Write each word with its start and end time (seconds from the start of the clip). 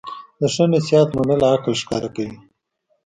د 0.39 0.41
ښه 0.53 0.63
نصیحت 0.73 1.09
منل 1.17 1.41
عقل 1.53 1.73
ښکاره 1.81 2.09
کوي. 2.15 2.37